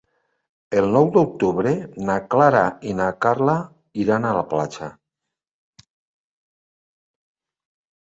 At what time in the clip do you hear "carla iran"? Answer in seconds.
3.27-4.27